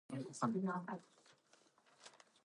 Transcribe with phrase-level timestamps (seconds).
[0.09, 1.07] He has also performed other illegal stunts.